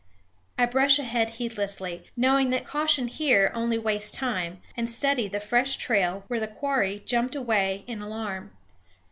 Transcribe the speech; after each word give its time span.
I 0.57 0.65
brush 0.65 0.97
ahead 0.97 1.29
heedlessly, 1.37 2.05
knowing 2.17 2.49
that 2.49 2.65
caution 2.65 3.07
here 3.07 3.51
only 3.53 3.77
wastes 3.77 4.09
time, 4.09 4.59
and 4.75 4.89
study 4.89 5.27
the 5.27 5.39
fresh 5.39 5.75
trail 5.75 6.23
where 6.27 6.39
the 6.39 6.47
quarry 6.47 7.03
jumped 7.05 7.35
away 7.35 7.83
in 7.85 8.01
alarm. 8.01 8.49